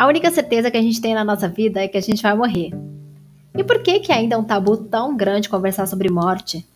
[0.00, 2.34] A única certeza que a gente tem na nossa vida é que a gente vai
[2.34, 2.70] morrer.
[3.54, 6.66] E por que que ainda é um tabu tão grande conversar sobre morte?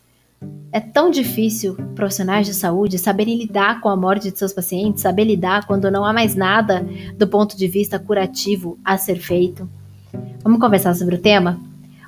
[0.71, 5.25] É tão difícil profissionais de saúde saberem lidar com a morte de seus pacientes, saber
[5.25, 9.67] lidar quando não há mais nada do ponto de vista curativo a ser feito.
[10.43, 11.59] Vamos conversar sobre o tema?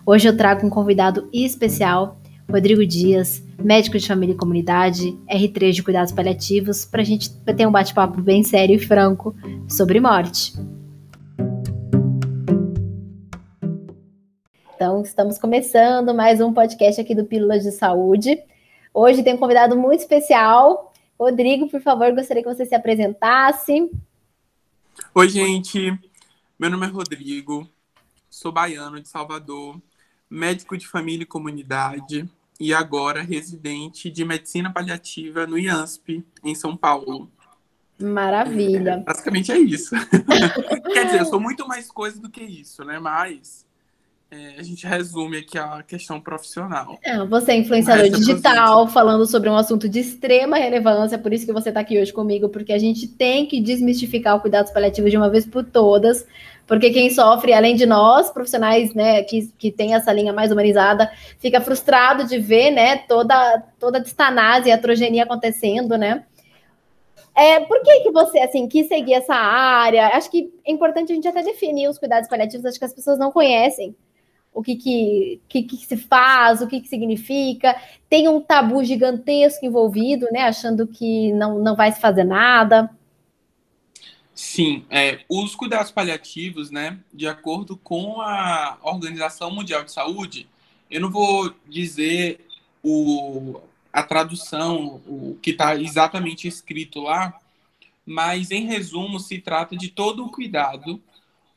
[0.05, 5.83] Hoje eu trago um convidado especial, Rodrigo Dias, médico de família e comunidade, R3 de
[5.83, 9.35] cuidados paliativos, para a gente ter um bate-papo bem sério e franco
[9.67, 10.53] sobre morte.
[14.77, 18.39] Então, estamos começando mais um podcast aqui do Pílulas de Saúde.
[18.93, 20.93] Hoje tem um convidado muito especial.
[21.19, 23.91] Rodrigo, por favor, gostaria que você se apresentasse.
[25.15, 25.99] Oi, gente.
[26.59, 27.67] Meu nome é Rodrigo.
[28.29, 29.81] Sou baiano de Salvador,
[30.29, 32.29] médico de família e comunidade
[32.61, 37.31] e agora residente de medicina paliativa no IANSP, em São Paulo.
[37.99, 38.91] Maravilha.
[38.91, 39.97] É, basicamente é isso.
[40.93, 42.99] Quer dizer, eu sou muito mais coisa do que isso, né?
[42.99, 43.66] Mas
[44.29, 46.99] é, a gente resume aqui a questão profissional.
[47.03, 51.53] É, você é influenciador digital, falando sobre um assunto de extrema relevância, por isso que
[51.53, 55.17] você está aqui hoje comigo, porque a gente tem que desmistificar o cuidados paliativos de
[55.17, 56.27] uma vez por todas,
[56.67, 61.09] porque quem sofre, além de nós, profissionais, né, que, que tem essa linha mais humanizada,
[61.39, 66.25] fica frustrado de ver, né, toda, toda a distanase e atrogenia acontecendo, né,
[67.33, 70.09] é, por que, que você, assim, quis seguir essa área?
[70.09, 73.19] Acho que é importante a gente até definir os cuidados paliativos, acho que as pessoas
[73.19, 73.95] não conhecem
[74.57, 77.79] o que, que, que, que se faz, o que, que significa.
[78.09, 80.45] Tem um tabu gigantesco envolvido, né?
[80.45, 82.91] Achando que não, não vai se fazer nada.
[84.35, 90.47] Sim, é, os cuidados paliativos, né, de acordo com a Organização Mundial de Saúde,
[90.91, 92.47] eu não vou dizer
[92.83, 97.39] o, a tradução, o que está exatamente escrito lá,
[98.05, 101.01] mas em resumo se trata de todo o cuidado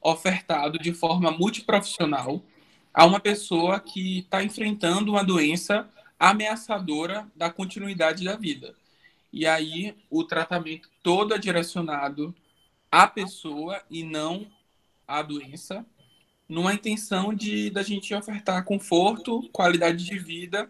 [0.01, 2.41] ofertado de forma multiprofissional
[2.93, 5.87] a uma pessoa que está enfrentando uma doença
[6.19, 8.75] ameaçadora da continuidade da vida.
[9.31, 12.35] E aí o tratamento todo é direcionado
[12.91, 14.47] à pessoa e não
[15.07, 15.85] à doença,
[16.47, 20.69] numa intenção de da gente ofertar conforto, qualidade de vida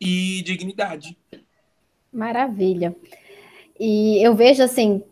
[0.00, 1.16] e dignidade.
[2.12, 2.94] Maravilha.
[3.78, 5.02] E eu vejo assim,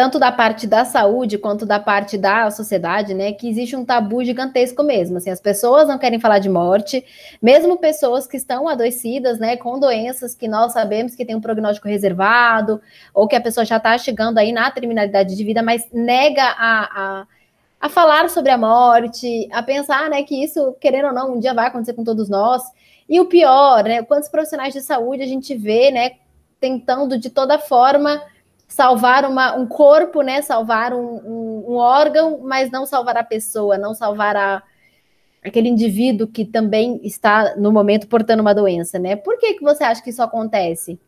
[0.00, 4.24] tanto da parte da saúde quanto da parte da sociedade, né, que existe um tabu
[4.24, 5.18] gigantesco mesmo.
[5.18, 7.04] Assim, as pessoas não querem falar de morte,
[7.42, 11.86] mesmo pessoas que estão adoecidas, né, com doenças que nós sabemos que tem um prognóstico
[11.86, 12.80] reservado,
[13.12, 17.18] ou que a pessoa já está chegando aí na terminalidade de vida, mas nega a,
[17.20, 17.26] a,
[17.78, 21.52] a falar sobre a morte, a pensar, né, que isso, querendo ou não, um dia
[21.52, 22.62] vai acontecer com todos nós.
[23.06, 26.12] E o pior, né, quantos profissionais de saúde a gente vê, né,
[26.58, 28.18] tentando de toda forma
[28.70, 30.40] salvar uma, um corpo, né?
[30.40, 34.62] Salvar um, um, um, órgão, mas não salvar a pessoa, não salvar a,
[35.44, 39.16] aquele indivíduo que também está no momento portando uma doença, né?
[39.16, 40.98] Por que, que você acha que isso acontece?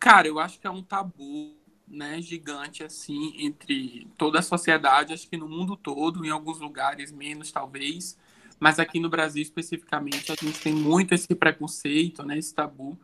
[0.00, 1.54] Cara, eu acho que é um tabu,
[1.86, 7.12] né, gigante assim entre toda a sociedade, acho que no mundo todo, em alguns lugares
[7.12, 8.16] menos talvez,
[8.58, 12.98] mas aqui no Brasil especificamente a gente tem muito esse preconceito, né, esse tabu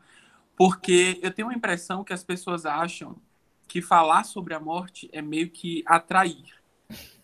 [0.57, 3.17] porque eu tenho a impressão que as pessoas acham
[3.69, 6.45] que falar sobre a morte é meio que atrair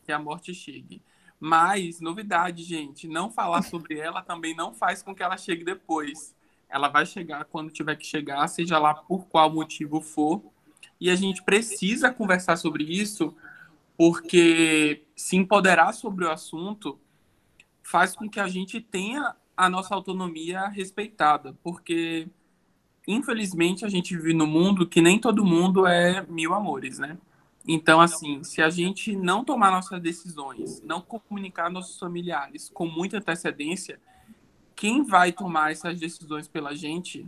[0.05, 1.03] que a morte chegue.
[1.39, 6.35] Mas, novidade, gente, não falar sobre ela também não faz com que ela chegue depois.
[6.69, 10.43] Ela vai chegar quando tiver que chegar, seja lá por qual motivo for.
[11.01, 13.35] E a gente precisa conversar sobre isso,
[13.97, 16.99] porque se empoderar sobre o assunto
[17.83, 21.57] faz com que a gente tenha a nossa autonomia respeitada.
[21.63, 22.29] Porque
[23.07, 27.19] infelizmente, a gente vive no mundo que nem todo mundo é mil amores, né?
[27.67, 33.19] Então, assim, se a gente não tomar nossas decisões, não comunicar nossos familiares com muita
[33.19, 34.01] antecedência,
[34.75, 37.25] quem vai tomar essas decisões pela gente,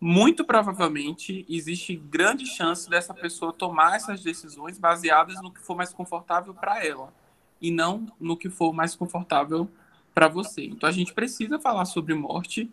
[0.00, 5.92] muito provavelmente existe grande chance dessa pessoa tomar essas decisões baseadas no que for mais
[5.92, 7.14] confortável para ela
[7.60, 9.68] e não no que for mais confortável
[10.12, 10.64] para você.
[10.64, 12.70] Então, a gente precisa falar sobre morte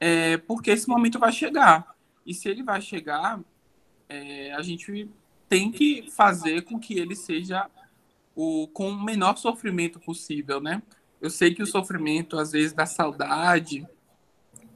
[0.00, 1.94] é, porque esse momento vai chegar.
[2.24, 3.40] E se ele vai chegar,
[4.08, 5.08] é, a gente
[5.48, 7.68] tem que fazer com que ele seja
[8.34, 10.82] o, com o menor sofrimento possível, né?
[11.20, 13.86] Eu sei que o sofrimento, às vezes, da saudade,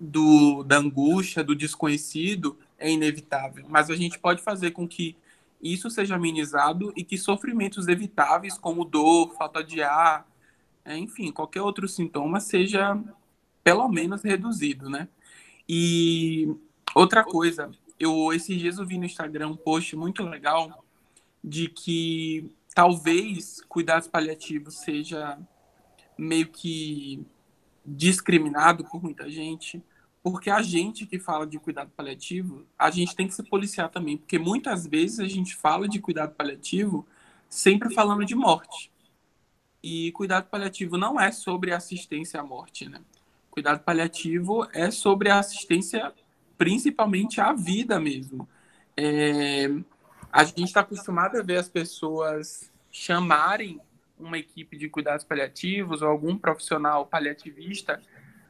[0.01, 5.17] do, da angústia, do desconhecido, é inevitável, mas a gente pode fazer com que
[5.63, 10.27] isso seja amenizado e que sofrimentos evitáveis, como dor, falta de ar,
[10.85, 13.01] é, enfim, qualquer outro sintoma, seja
[13.63, 15.09] pelo menos reduzido, né?
[15.69, 16.55] E
[16.95, 20.85] outra coisa, eu esses dias eu vi no Instagram um post muito legal
[21.43, 25.39] de que talvez cuidados paliativos seja
[26.17, 27.25] meio que
[27.85, 29.83] discriminado por muita gente,
[30.23, 34.17] porque a gente que fala de cuidado paliativo, a gente tem que se policiar também,
[34.17, 37.07] porque muitas vezes a gente fala de cuidado paliativo
[37.49, 38.91] sempre falando de morte.
[39.83, 43.01] E cuidado paliativo não é sobre assistência à morte, né?
[43.53, 46.11] Cuidado paliativo é sobre a assistência
[46.57, 48.49] principalmente à vida mesmo.
[48.97, 49.69] É,
[50.33, 53.79] a gente está acostumado a ver as pessoas chamarem
[54.19, 58.01] uma equipe de cuidados paliativos ou algum profissional paliativista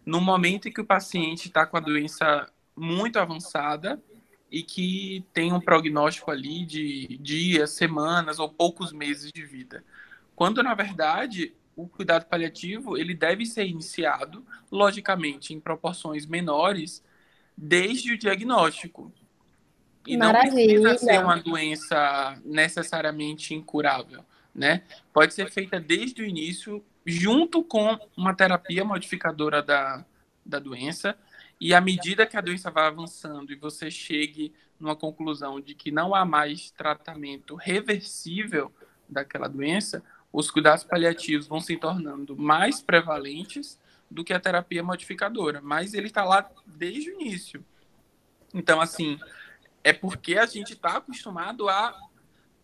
[0.06, 4.00] no momento em que o paciente está com a doença muito avançada
[4.48, 9.82] e que tem um prognóstico ali de dias, semanas ou poucos meses de vida.
[10.36, 17.02] Quando, na verdade, o cuidado paliativo ele deve ser iniciado, logicamente, em proporções menores,
[17.56, 19.12] desde o diagnóstico.
[20.06, 20.80] E Maravilha.
[20.80, 24.24] não precisa ser uma doença necessariamente incurável,
[24.54, 24.82] né?
[25.12, 30.04] Pode ser feita desde o início, junto com uma terapia modificadora da,
[30.44, 31.16] da doença,
[31.60, 35.92] e à medida que a doença vai avançando e você chegue numa conclusão de que
[35.92, 38.72] não há mais tratamento reversível
[39.08, 43.78] daquela doença, os cuidados paliativos vão se tornando mais prevalentes
[44.10, 47.64] do que a terapia modificadora, mas ele está lá desde o início.
[48.54, 49.18] Então, assim,
[49.84, 51.94] é porque a gente está acostumado a,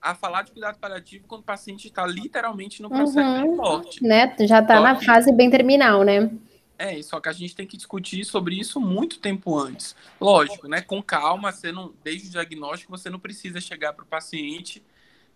[0.00, 4.04] a falar de cuidado paliativo quando o paciente está literalmente no processo uhum, de morte.
[4.04, 4.34] Né?
[4.40, 6.30] Já está na que, fase bem terminal, né?
[6.78, 9.96] É, só que a gente tem que discutir sobre isso muito tempo antes.
[10.20, 10.80] Lógico, né?
[10.80, 14.82] Com calma, você não, desde o diagnóstico, você não precisa chegar para o paciente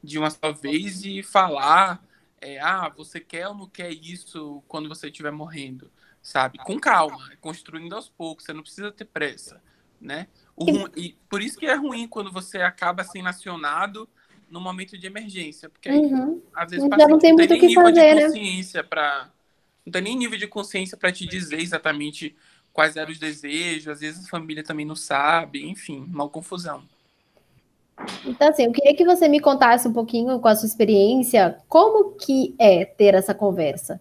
[0.05, 2.01] de uma só vez e falar
[2.43, 5.91] é, ah, você quer ou não quer isso quando você estiver morrendo,
[6.21, 6.59] sabe?
[6.59, 9.63] Com calma, construindo aos poucos, você não precisa ter pressa,
[10.01, 10.27] né?
[10.97, 14.09] E por isso que é ruim quando você acaba sendo acionado
[14.51, 16.43] no momento de emergência, porque aí, uhum.
[16.55, 18.23] às vezes Já não tem muito o que fazer, né?
[18.27, 19.31] consciência para
[19.85, 22.37] não tem nem nível de consciência para te dizer exatamente
[22.73, 26.85] quais eram os desejos, às vezes a família também não sabe, enfim, uma confusão.
[28.25, 32.13] Então, assim, eu queria que você me contasse um pouquinho com a sua experiência, como
[32.13, 34.01] que é ter essa conversa?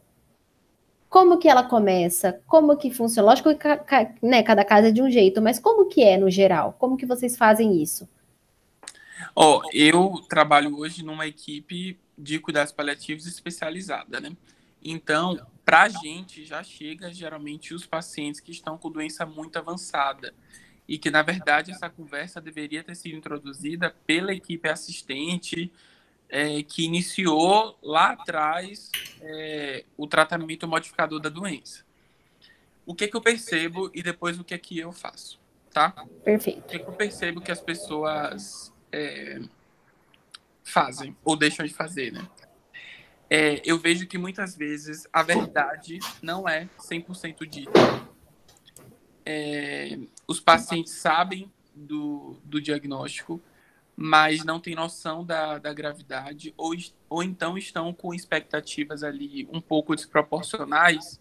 [1.09, 2.39] Como que ela começa?
[2.47, 3.29] Como que funciona?
[3.29, 3.67] Lógico que
[4.25, 6.75] né, cada casa é de um jeito, mas como que é no geral?
[6.79, 8.07] Como que vocês fazem isso?
[9.35, 14.31] Ó, oh, eu trabalho hoje numa equipe de cuidados paliativos especializada, né?
[14.83, 20.33] Então, para a gente já chega geralmente os pacientes que estão com doença muito avançada
[20.91, 25.71] e que, na verdade, essa conversa deveria ter sido introduzida pela equipe assistente
[26.27, 28.91] é, que iniciou lá atrás
[29.21, 31.85] é, o tratamento modificador da doença.
[32.85, 35.39] O que, que eu percebo e depois o que, que eu faço,
[35.71, 35.91] tá?
[36.25, 36.59] Perfeito.
[36.59, 39.39] O que, que eu percebo que as pessoas é,
[40.61, 42.27] fazem ou deixam de fazer, né?
[43.29, 47.79] É, eu vejo que muitas vezes a verdade não é 100% dita
[49.25, 49.97] é,
[50.31, 53.41] os pacientes sabem do, do diagnóstico,
[53.95, 56.73] mas não têm noção da, da gravidade, ou,
[57.09, 61.19] ou então estão com expectativas ali um pouco desproporcionais,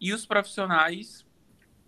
[0.00, 1.26] e os profissionais,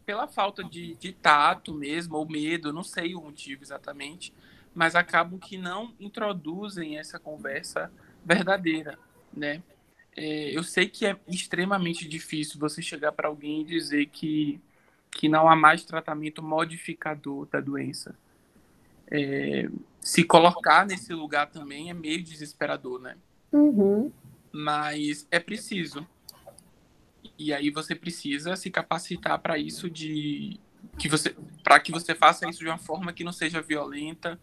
[0.05, 4.35] pela falta de, de tato mesmo, ou medo, não sei o motivo exatamente,
[4.75, 7.93] mas acabam que não introduzem essa conversa
[8.25, 8.99] verdadeira,
[9.33, 9.63] né?
[10.17, 14.61] É, eu sei que é extremamente difícil você chegar para alguém e dizer que
[15.11, 18.15] que não há mais tratamento modificador da doença.
[19.11, 19.69] É,
[20.01, 23.17] se colocar nesse lugar também é meio desesperador, né?
[23.53, 24.11] Uhum.
[24.53, 26.07] Mas é preciso.
[27.39, 30.61] E aí você precisa se capacitar para isso de
[30.99, 34.39] que você para que você faça isso de uma forma que não seja violenta,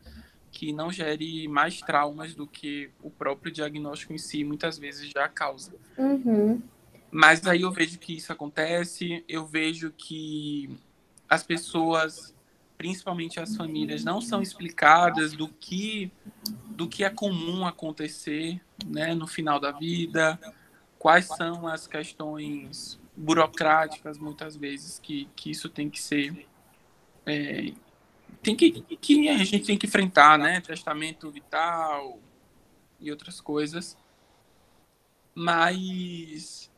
[0.51, 5.27] que não gere mais traumas do que o próprio diagnóstico em si muitas vezes já
[5.27, 5.73] causa.
[5.97, 6.61] Uhum.
[7.11, 10.77] Mas aí eu vejo que isso acontece, eu vejo que
[11.29, 12.35] as pessoas,
[12.77, 16.11] principalmente as famílias, não são explicadas do que
[16.69, 20.39] do que é comum acontecer, né, no final da vida,
[20.99, 26.47] quais são as questões burocráticas muitas vezes que, que isso tem que ser
[27.25, 27.73] é,
[28.43, 32.19] tem que, que a gente tem que enfrentar, né, testamento vital
[32.99, 33.97] e outras coisas,
[35.35, 36.71] mas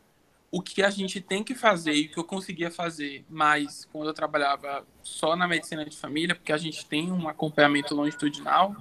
[0.51, 4.07] o que a gente tem que fazer e o que eu conseguia fazer mais quando
[4.07, 8.75] eu trabalhava só na medicina de família, porque a gente tem um acompanhamento longitudinal,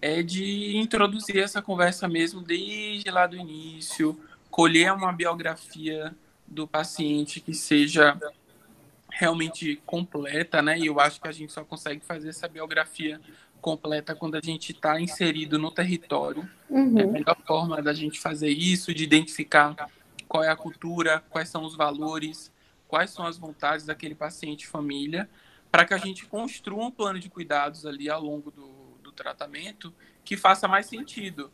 [0.00, 4.18] é de introduzir essa conversa mesmo desde lá do início,
[4.50, 6.14] colher uma biografia
[6.46, 8.18] do paciente que seja
[9.10, 10.78] realmente completa, né?
[10.78, 13.20] E eu acho que a gente só consegue fazer essa biografia
[13.60, 16.48] completa quando a gente está inserido no território.
[16.70, 16.98] Uhum.
[16.98, 19.90] É a melhor forma da gente fazer isso, de identificar
[20.30, 22.52] qual é a cultura, quais são os valores,
[22.86, 25.28] quais são as vontades daquele paciente família,
[25.72, 28.68] para que a gente construa um plano de cuidados ali ao longo do,
[29.02, 29.92] do tratamento
[30.24, 31.50] que faça mais sentido.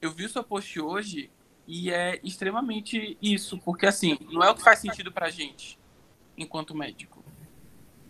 [0.00, 1.28] Eu vi o seu post hoje
[1.66, 5.76] e é extremamente isso, porque assim, não é o que faz sentido para a gente,
[6.38, 7.24] enquanto médico.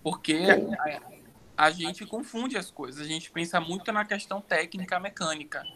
[0.02, 0.38] Porque
[1.56, 5.66] a gente confunde as coisas, a gente pensa muito na questão técnica, mecânica.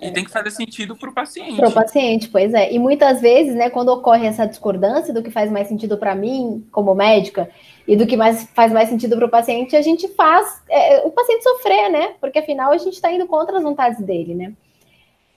[0.00, 0.10] E é.
[0.10, 1.56] tem que fazer sentido para o paciente.
[1.56, 2.72] Para o paciente, pois é.
[2.72, 6.66] E muitas vezes, né, quando ocorre essa discordância do que faz mais sentido para mim,
[6.70, 7.48] como médica,
[7.88, 11.10] e do que mais faz mais sentido para o paciente, a gente faz é, o
[11.10, 12.14] paciente sofrer, né?
[12.20, 14.52] Porque afinal a gente está indo contra as vontades dele, né?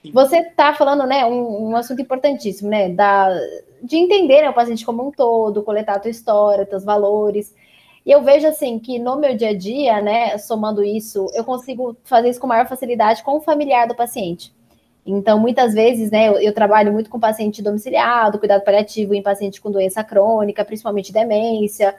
[0.02, 0.12] Sim.
[0.12, 2.90] Você está falando, né, um, um, assunto importantíssimo, né?
[2.90, 3.30] Da,
[3.82, 7.54] de entender né, o paciente como um todo, coletar a tua história, teus valores.
[8.10, 11.96] E eu vejo assim que no meu dia a dia, né, somando isso, eu consigo
[12.04, 14.52] fazer isso com maior facilidade com o familiar do paciente.
[15.06, 19.62] Então, muitas vezes, né, eu, eu trabalho muito com paciente domiciliado, cuidado paliativo em paciente
[19.62, 21.96] com doença crônica, principalmente demência,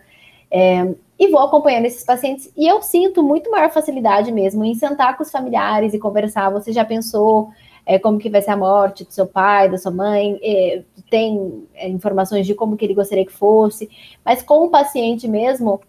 [0.51, 5.17] é, e vou acompanhando esses pacientes e eu sinto muito maior facilidade mesmo em sentar
[5.17, 6.51] com os familiares e conversar.
[6.51, 7.51] Você já pensou
[7.87, 10.41] é, como que vai ser a morte do seu pai, da sua mãe?
[10.43, 13.89] É, tem é, informações de como que ele gostaria que fosse?
[14.25, 15.81] Mas com o paciente mesmo,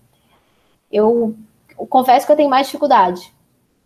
[0.91, 1.36] eu,
[1.89, 3.33] confesso que eu tenho mais dificuldade.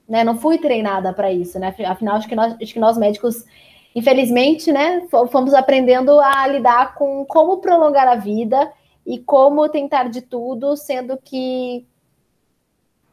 [0.07, 0.23] Né?
[0.23, 1.75] Não fui treinada para isso, né?
[1.85, 3.43] Afinal, acho que, nós, acho que nós médicos,
[3.95, 8.71] infelizmente, né, fomos aprendendo a lidar com como prolongar a vida
[9.05, 11.85] e como tentar de tudo, sendo que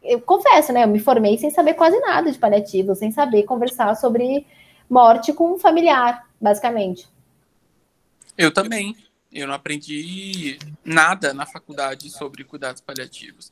[0.02, 0.84] eu confesso, né?
[0.84, 4.46] Eu me formei sem saber quase nada de paliativo, sem saber conversar sobre
[4.88, 7.08] morte com um familiar, basicamente.
[8.36, 8.96] Eu também.
[9.32, 13.50] Eu não aprendi nada na faculdade sobre cuidados paliativos.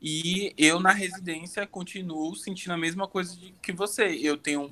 [0.00, 4.06] E eu, na residência, continuo sentindo a mesma coisa que você.
[4.06, 4.70] Eu tenho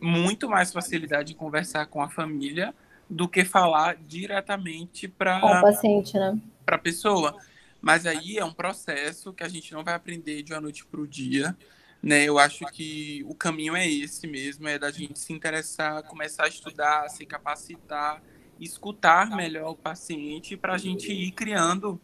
[0.00, 2.74] muito mais facilidade de conversar com a família
[3.10, 6.38] do que falar diretamente para o paciente, né?
[6.64, 7.36] Para a pessoa.
[7.80, 11.00] Mas aí é um processo que a gente não vai aprender de uma noite para
[11.00, 11.56] o dia.
[12.02, 12.24] Né?
[12.24, 16.48] Eu acho que o caminho é esse mesmo, é da gente se interessar, começar a
[16.48, 18.22] estudar, se capacitar,
[18.60, 22.00] escutar melhor o paciente para a gente ir criando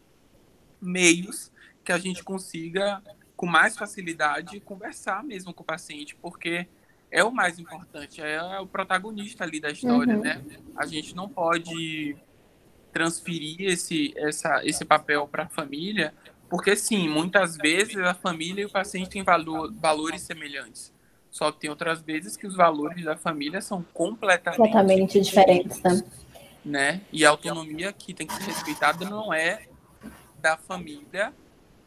[0.80, 1.52] meios
[1.90, 3.02] que a gente consiga,
[3.36, 6.68] com mais facilidade, conversar mesmo com o paciente, porque
[7.10, 10.20] é o mais importante, é o protagonista ali da história, uhum.
[10.20, 10.40] né?
[10.76, 12.16] A gente não pode
[12.92, 16.14] transferir esse, essa, esse papel para a família,
[16.48, 20.92] porque sim, muitas vezes a família e o paciente têm valor, valores semelhantes.
[21.28, 26.02] Só que tem outras vezes que os valores da família são completamente, completamente diferentes, né?
[26.64, 27.00] né?
[27.12, 29.66] E a autonomia que tem que ser respeitada não é
[30.40, 31.32] da família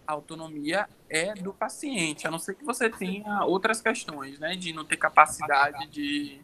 [0.07, 4.73] a autonomia é do paciente, a não ser que você tenha outras questões, né, de
[4.73, 6.41] não ter capacidade de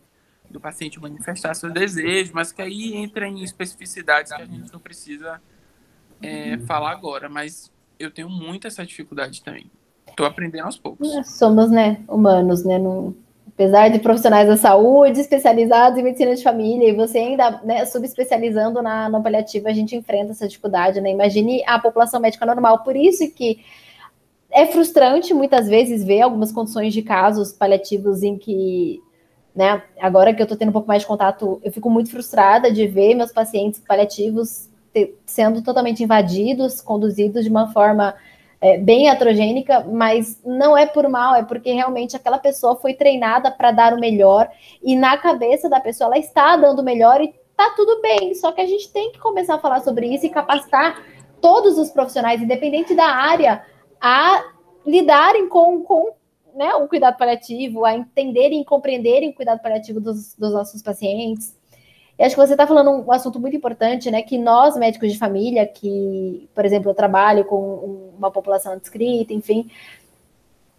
[0.49, 4.79] do paciente manifestar seus desejos, mas que aí entra em especificidades que a gente não
[4.79, 5.39] precisa
[6.23, 9.69] é, falar agora, mas eu tenho muita essa dificuldade também.
[10.07, 11.07] Estou aprendendo aos poucos.
[11.37, 13.15] Somos, né, humanos, né, não
[13.59, 18.81] apesar de profissionais da saúde especializados em medicina de família, e você ainda né, subespecializando
[18.81, 21.11] na, no paliativo, a gente enfrenta essa dificuldade, né?
[21.11, 22.85] Imagine a população médica normal.
[22.85, 23.59] Por isso que
[24.49, 29.01] é frustrante muitas vezes ver algumas condições de casos paliativos em que,
[29.53, 32.71] né, agora que eu tô tendo um pouco mais de contato, eu fico muito frustrada
[32.71, 34.69] de ver meus pacientes paliativos
[35.25, 38.15] sendo totalmente invadidos, conduzidos de uma forma
[38.61, 43.49] é, bem atrogênica, mas não é por mal, é porque realmente aquela pessoa foi treinada
[43.49, 44.49] para dar o melhor
[44.83, 48.33] e na cabeça da pessoa ela está dando o melhor e tá tudo bem.
[48.35, 51.01] Só que a gente tem que começar a falar sobre isso e capacitar
[51.41, 53.63] todos os profissionais, independente da área,
[53.99, 54.43] a
[54.85, 56.13] lidarem com, com
[56.53, 61.57] né, o cuidado paliativo, a entenderem e compreenderem o cuidado paliativo dos, dos nossos pacientes.
[62.19, 64.21] E acho que você está falando um assunto muito importante, né?
[64.21, 69.71] Que nós, médicos de família, que, por exemplo, eu trabalho com uma população descrita, enfim,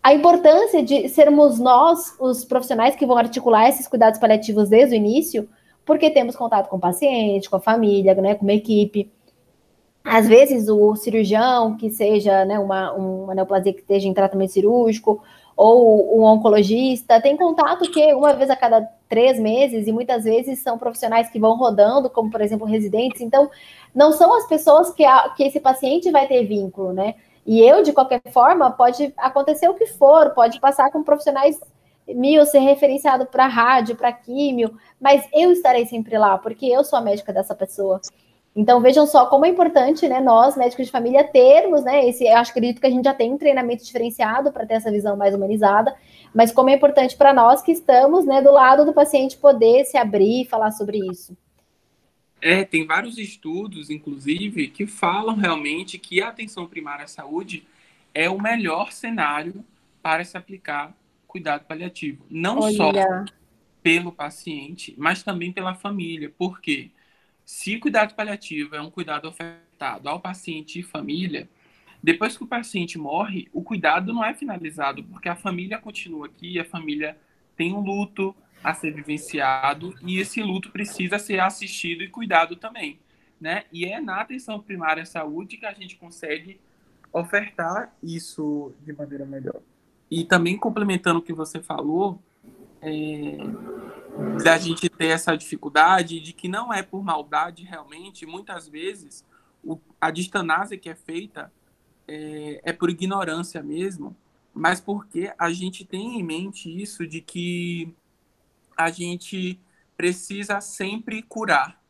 [0.03, 4.97] a importância de sermos nós os profissionais que vão articular esses cuidados paliativos desde o
[4.97, 5.49] início,
[5.85, 9.11] porque temos contato com o paciente, com a família, né, com uma equipe.
[10.05, 15.23] Às vezes o cirurgião, que seja né, uma, uma neoplasia que esteja em tratamento cirúrgico,
[15.57, 20.61] ou um oncologista, tem contato que uma vez a cada três meses, e muitas vezes
[20.61, 23.51] são profissionais que vão rodando, como por exemplo residentes, então
[23.93, 27.17] não são as pessoas que, a, que esse paciente vai ter vínculo, né?
[27.45, 31.59] E eu, de qualquer forma, pode acontecer o que for, pode passar com profissionais
[32.07, 36.99] mil, ser referenciado para rádio, para químio, mas eu estarei sempre lá, porque eu sou
[36.99, 38.01] a médica dessa pessoa.
[38.55, 42.37] Então vejam só como é importante, né, nós médicos de família termos, né, esse, eu
[42.37, 45.35] acho, acredito que a gente já tem um treinamento diferenciado para ter essa visão mais
[45.35, 45.95] humanizada,
[46.35, 49.97] mas como é importante para nós que estamos, né, do lado do paciente poder se
[49.97, 51.37] abrir e falar sobre isso.
[52.43, 57.65] É, tem vários estudos, inclusive, que falam realmente que a atenção primária à saúde
[58.15, 59.65] é o melhor cenário
[60.03, 60.95] para se aplicar
[61.27, 62.25] cuidado paliativo.
[62.31, 62.75] Não Olha.
[62.75, 62.93] só
[63.83, 66.33] pelo paciente, mas também pela família.
[66.37, 66.91] Por quê?
[67.53, 71.51] Se cuidado paliativo é um cuidado ofertado ao paciente e família,
[72.01, 76.61] depois que o paciente morre, o cuidado não é finalizado, porque a família continua aqui,
[76.61, 77.19] a família
[77.57, 83.01] tem um luto, a ser vivenciado e esse luto precisa ser assistido e cuidado também,
[83.41, 83.65] né?
[83.73, 86.61] E é na atenção primária à saúde que a gente consegue
[87.13, 89.61] ofertar isso de maneira melhor.
[90.09, 92.23] E também complementando o que você falou,
[92.81, 93.39] é,
[94.43, 99.25] da gente ter essa dificuldade de que não é por maldade realmente, muitas vezes
[99.63, 101.53] o, a distanase que é feita
[102.09, 104.17] é, é por ignorância mesmo,
[104.53, 107.95] mas porque a gente tem em mente isso de que
[108.77, 109.61] a gente
[109.97, 111.81] precisa sempre curar.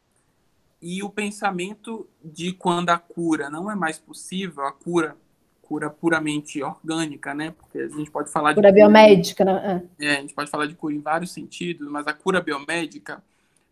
[0.82, 5.16] E o pensamento de quando a cura não é mais possível, a cura
[5.70, 7.52] cura puramente orgânica, né?
[7.52, 9.88] Porque a gente pode falar cura de cura biomédica, né?
[10.00, 10.04] É.
[10.04, 13.22] é, a gente pode falar de cura em vários sentidos, mas a cura biomédica,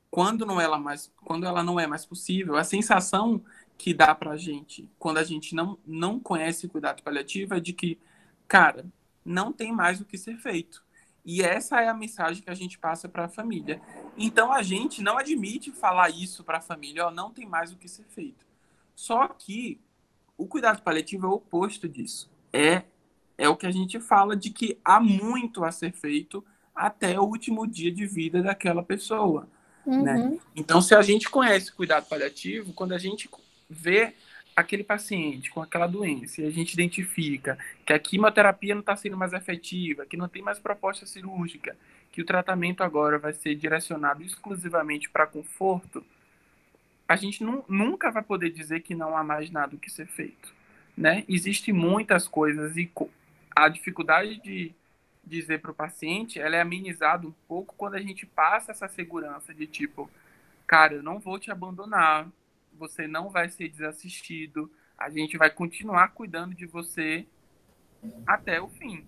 [0.08, 3.42] quando não ela mais, quando ela não é mais possível, a sensação
[3.76, 7.72] que dá para a gente quando a gente não não conhece cuidado paliativo é de
[7.72, 7.98] que,
[8.46, 8.86] cara,
[9.24, 10.84] não tem mais o que ser feito.
[11.24, 13.82] E essa é a mensagem que a gente passa para a família.
[14.16, 17.76] Então a gente não admite falar isso para a família, ó, não tem mais o
[17.76, 18.46] que ser feito.
[18.94, 19.80] Só que
[20.38, 22.30] o cuidado paliativo é o oposto disso.
[22.52, 22.84] É
[23.38, 27.22] é o que a gente fala de que há muito a ser feito até o
[27.22, 29.48] último dia de vida daquela pessoa.
[29.86, 29.96] Né?
[29.96, 30.02] Uhum.
[30.02, 30.38] Né?
[30.56, 33.30] Então, se a gente conhece cuidado paliativo, quando a gente
[33.70, 34.12] vê
[34.56, 39.16] aquele paciente com aquela doença e a gente identifica que a quimioterapia não está sendo
[39.16, 41.76] mais efetiva, que não tem mais proposta cirúrgica,
[42.10, 46.04] que o tratamento agora vai ser direcionado exclusivamente para conforto,
[47.08, 50.54] a gente nu nunca vai poder dizer que não há mais nada que ser feito.
[50.94, 51.24] Né?
[51.26, 52.90] Existem muitas coisas e
[53.56, 54.74] a dificuldade de
[55.24, 59.54] dizer para o paciente ela é amenizada um pouco quando a gente passa essa segurança
[59.54, 60.10] de tipo,
[60.66, 62.28] cara, eu não vou te abandonar,
[62.74, 67.26] você não vai ser desassistido, a gente vai continuar cuidando de você
[68.26, 69.06] até o fim.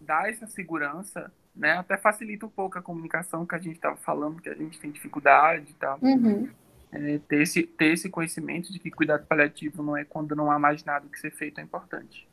[0.00, 1.72] Dar essa segurança, né?
[1.72, 4.90] Até facilita um pouco a comunicação que a gente estava falando, que a gente tem
[4.90, 5.98] dificuldade e tal.
[6.00, 6.48] Uhum.
[6.92, 10.58] É, ter, esse, ter esse conhecimento de que cuidado paliativo não é quando não há
[10.58, 12.26] mais nada que ser feito é importante.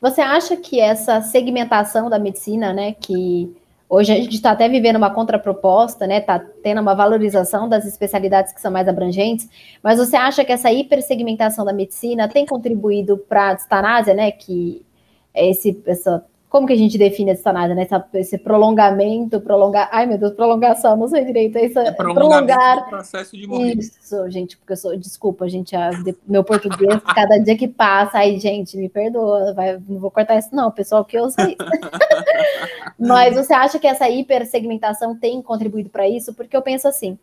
[0.00, 3.56] Você acha que essa segmentação da medicina, né, que
[3.88, 6.18] Hoje a gente está até vivendo uma contraproposta, né?
[6.18, 9.48] Está tendo uma valorização das especialidades que são mais abrangentes,
[9.80, 14.32] mas você acha que essa hipersegmentação da medicina tem contribuído para a distanásia, né?
[14.32, 14.84] Que
[15.32, 16.24] esse, essa
[16.56, 17.82] como que a gente define essa nada, né?
[17.82, 19.90] Essa, esse prolongamento, prolongar.
[19.92, 21.58] Ai, meu Deus, prolongação, não sei direito.
[21.58, 22.88] Essa, é prolongar.
[22.88, 23.76] processo de morrer.
[23.76, 24.96] Isso, gente, porque eu sou.
[24.96, 25.90] Desculpa, gente, a,
[26.26, 30.48] meu português, cada dia que passa, aí, gente, me perdoa, vai, não vou cortar isso,
[30.56, 31.58] não, pessoal que eu sei.
[32.98, 36.32] Mas você acha que essa hipersegmentação tem contribuído para isso?
[36.32, 37.18] Porque eu penso assim.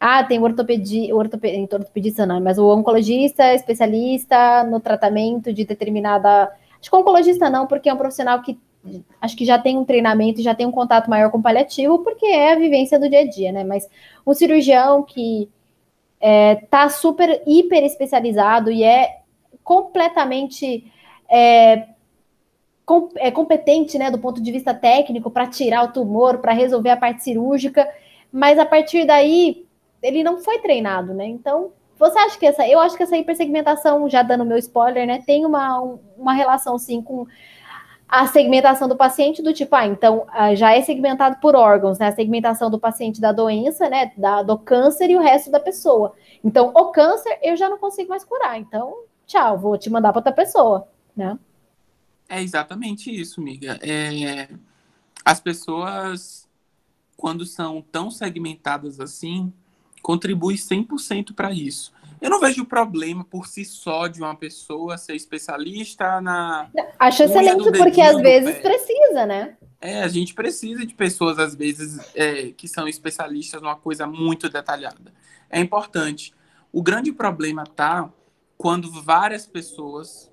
[0.00, 6.50] Ah, tem o ortopedia, ortopedista, ortopedista não, mas o oncologista, especialista no tratamento de determinada.
[6.80, 8.56] Acho que oncologista não, porque é um profissional que
[9.20, 11.98] acho que já tem um treinamento e já tem um contato maior com o paliativo,
[12.00, 13.64] porque é a vivência do dia a dia, né?
[13.64, 13.88] Mas
[14.26, 15.48] um cirurgião que
[16.20, 19.20] é, tá super, hiper especializado e é
[19.62, 20.90] completamente
[21.28, 21.88] é,
[22.84, 26.90] com, é competente, né, do ponto de vista técnico, para tirar o tumor, para resolver
[26.90, 27.86] a parte cirúrgica,
[28.32, 29.66] mas a partir daí
[30.02, 31.26] ele não foi treinado, né?
[31.26, 35.22] Então, você acha que essa, eu acho que essa hipersegmentação, já dando meu spoiler, né,
[35.26, 35.80] tem uma,
[36.16, 37.26] uma relação sim com
[38.08, 42.08] a segmentação do paciente do tipo, ah, então ah, já é segmentado por órgãos, né?
[42.08, 44.12] A segmentação do paciente da doença, né?
[44.16, 46.14] Da, do câncer e o resto da pessoa.
[46.42, 48.58] Então, o câncer eu já não consigo mais curar.
[48.58, 51.38] Então, tchau, vou te mandar para outra pessoa, né?
[52.26, 53.78] É exatamente isso, amiga.
[53.82, 54.48] É...
[55.22, 56.48] As pessoas,
[57.14, 59.52] quando são tão segmentadas assim,
[60.00, 61.92] contribuem 100% para isso.
[62.20, 66.70] Eu não vejo problema por si só de uma pessoa ser especialista na.
[66.98, 68.60] Acho excelente, porque às vezes pé.
[68.60, 69.56] precisa, né?
[69.80, 74.48] É, a gente precisa de pessoas, às vezes, é, que são especialistas numa coisa muito
[74.48, 75.12] detalhada.
[75.48, 76.34] É importante.
[76.72, 78.10] O grande problema tá
[78.56, 80.30] quando várias pessoas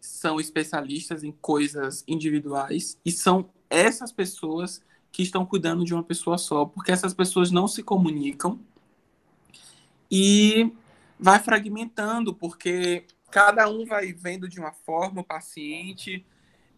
[0.00, 6.38] são especialistas em coisas individuais e são essas pessoas que estão cuidando de uma pessoa
[6.38, 8.58] só, porque essas pessoas não se comunicam
[10.10, 10.72] e
[11.22, 16.26] vai fragmentando, porque cada um vai vendo de uma forma o paciente.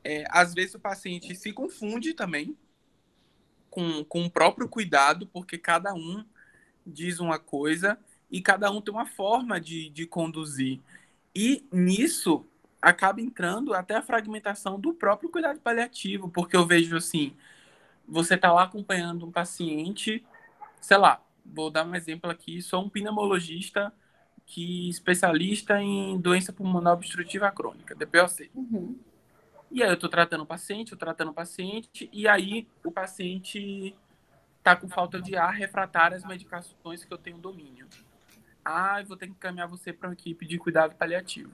[0.04, 2.54] É, às vezes o paciente se confunde também
[3.70, 6.22] com, com o próprio cuidado, porque cada um
[6.86, 7.98] diz uma coisa
[8.30, 10.78] e cada um tem uma forma de, de conduzir.
[11.34, 12.44] E nisso
[12.82, 17.34] acaba entrando até a fragmentação do próprio cuidado paliativo, porque eu vejo assim,
[18.06, 20.22] você está lá acompanhando um paciente,
[20.82, 23.90] sei lá, vou dar um exemplo aqui, sou um pneumologista
[24.46, 28.50] que especialista em doença pulmonar obstrutiva crônica, DPOC.
[28.54, 28.98] Uhum.
[29.70, 33.94] E aí eu estou tratando o paciente, eu tratando o paciente, e aí o paciente
[34.58, 37.86] está com falta de ar refratário às medicações que eu tenho domínio.
[38.64, 41.52] Ah, eu vou ter que encaminhar você para uma equipe de cuidado paliativo.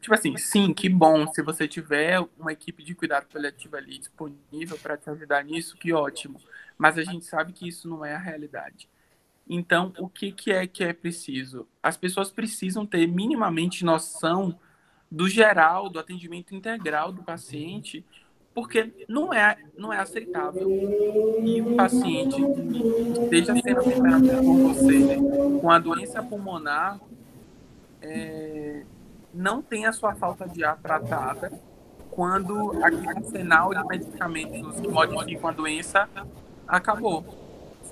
[0.00, 1.26] Tipo assim, sim, que bom.
[1.28, 5.92] Se você tiver uma equipe de cuidado paliativo ali disponível para te ajudar nisso, que
[5.92, 6.40] ótimo.
[6.76, 8.88] Mas a gente sabe que isso não é a realidade.
[9.54, 11.68] Então, o que, que é que é preciso?
[11.82, 14.58] As pessoas precisam ter minimamente noção
[15.10, 18.02] do geral, do atendimento integral do paciente,
[18.54, 20.66] porque não é, não é aceitável
[21.44, 22.40] que um paciente
[23.24, 25.18] esteja sendo acompanhado por você
[25.60, 26.98] com a doença pulmonar
[28.00, 28.84] é,
[29.34, 31.52] não tenha sua falta de ar tratada
[32.10, 36.08] quando aquele arsenal de medicamentos que modificam a doença
[36.66, 37.41] acabou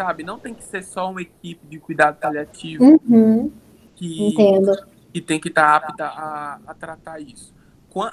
[0.00, 0.22] sabe?
[0.22, 3.52] Não tem que ser só uma equipe de cuidado paliativo uhum.
[3.94, 4.72] que, Entendo.
[5.12, 7.54] que tem que estar tá apta a, a tratar isso.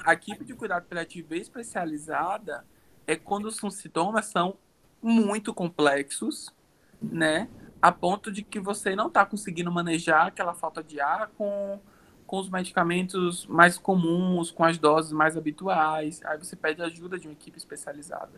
[0.04, 2.62] A equipe de cuidado paliativo especializada
[3.06, 4.58] é quando os sintomas são
[5.00, 6.52] muito complexos,
[7.00, 7.48] né?
[7.80, 11.80] A ponto de que você não está conseguindo manejar aquela falta de ar com,
[12.26, 16.20] com os medicamentos mais comuns, com as doses mais habituais.
[16.26, 18.32] Aí você pede ajuda de uma equipe especializada.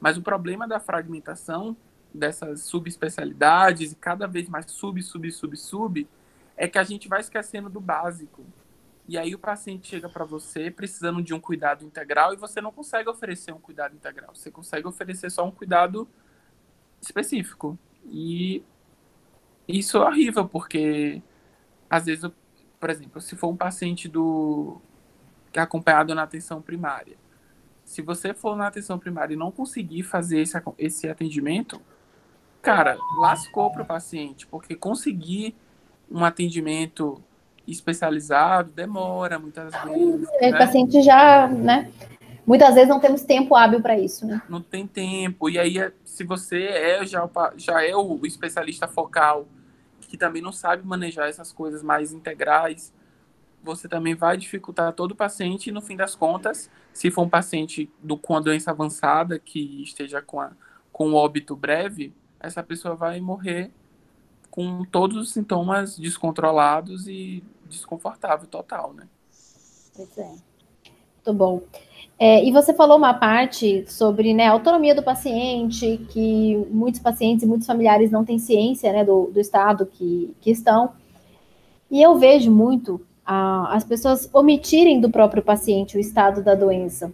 [0.00, 1.76] Mas o problema da fragmentação
[2.14, 6.08] dessas subespecialidades e cada vez mais sub, sub, sub, sub,
[6.56, 8.44] é que a gente vai esquecendo do básico.
[9.06, 12.72] E aí o paciente chega para você precisando de um cuidado integral e você não
[12.72, 14.34] consegue oferecer um cuidado integral.
[14.34, 16.08] Você consegue oferecer só um cuidado
[17.02, 17.78] específico.
[18.06, 18.62] E
[19.68, 21.22] isso é horrível, porque
[21.90, 22.30] às vezes,
[22.80, 24.80] por exemplo, se for um paciente do
[25.52, 27.16] que é acompanhado na atenção primária,
[27.84, 31.80] se você for na atenção primária e não conseguir fazer esse, esse atendimento,
[32.64, 35.54] cara, lascou para o paciente, porque conseguir
[36.10, 37.22] um atendimento
[37.68, 40.28] especializado demora muitas vezes.
[40.40, 40.56] É, né?
[40.56, 41.92] O paciente já, né?
[42.46, 44.42] Muitas vezes não temos tempo hábil para isso, né?
[44.48, 45.48] Não tem tempo.
[45.48, 49.46] E aí, se você é já, já é o especialista focal,
[50.00, 52.92] que também não sabe manejar essas coisas mais integrais,
[53.62, 57.28] você também vai dificultar todo o paciente e, no fim das contas, se for um
[57.28, 60.52] paciente do, com a doença avançada, que esteja com, a,
[60.92, 63.70] com óbito breve, essa pessoa vai morrer
[64.50, 69.08] com todos os sintomas descontrolados e desconfortável total, né?
[69.96, 70.28] Pois é.
[70.28, 71.62] Muito bom.
[72.18, 77.42] É, e você falou uma parte sobre né, a autonomia do paciente, que muitos pacientes
[77.42, 80.92] e muitos familiares não têm ciência né, do, do estado que, que estão.
[81.90, 87.12] E eu vejo muito ah, as pessoas omitirem do próprio paciente o estado da doença.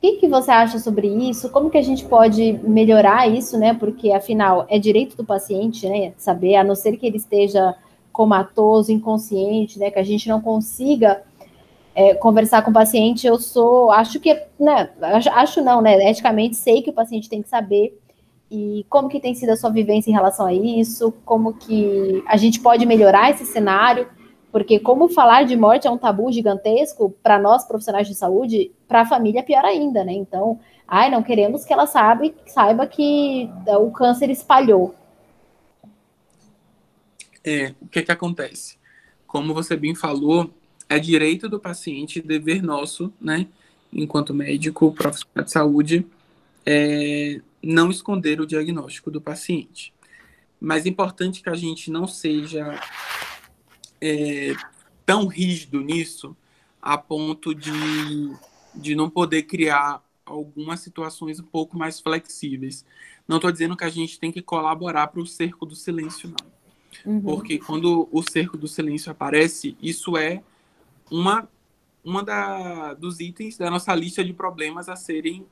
[0.00, 1.50] O que, que você acha sobre isso?
[1.50, 3.74] Como que a gente pode melhorar isso, né?
[3.74, 6.14] Porque, afinal, é direito do paciente, né?
[6.16, 7.74] Saber, a não ser que ele esteja
[8.10, 9.90] comatoso, inconsciente, né?
[9.90, 11.22] Que a gente não consiga
[11.94, 13.26] é, conversar com o paciente.
[13.26, 14.88] Eu sou, acho que, né?
[15.02, 16.10] Acho, acho não, né?
[16.10, 18.00] Eticamente, sei que o paciente tem que saber.
[18.50, 21.12] E como que tem sido a sua vivência em relação a isso?
[21.26, 24.08] Como que a gente pode melhorar esse cenário?
[24.50, 29.02] Porque como falar de morte é um tabu gigantesco para nós profissionais de saúde, para
[29.02, 30.12] a família é pior ainda, né?
[30.12, 34.94] Então, ai, não queremos que ela sabe, saiba que o câncer espalhou.
[37.44, 38.76] É, o que que acontece?
[39.26, 40.50] Como você bem falou,
[40.88, 43.46] é direito do paciente, dever nosso, né,
[43.92, 46.06] enquanto médico, profissional de saúde,
[46.66, 49.94] é, não esconder o diagnóstico do paciente.
[50.60, 52.78] Mas é importante que a gente não seja
[54.00, 54.54] é,
[55.04, 56.36] tão rígido nisso
[56.80, 57.70] a ponto de,
[58.74, 62.84] de não poder criar algumas situações um pouco mais flexíveis.
[63.26, 66.50] Não estou dizendo que a gente tem que colaborar para o cerco do silêncio, não.
[67.12, 67.20] Uhum.
[67.20, 70.42] Porque quando o cerco do silêncio aparece, isso é
[71.10, 71.48] uma,
[72.04, 75.46] uma da, dos itens da nossa lista de problemas a serem